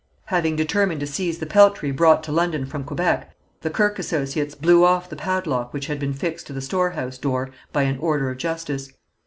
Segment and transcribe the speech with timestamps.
[0.25, 4.83] Having determined to seize the peltry brought to London from Quebec, the Kirke associates blew
[4.83, 8.37] off the padlock which had been fixed to the storehouse door by an order of
[8.39, 8.91] justice.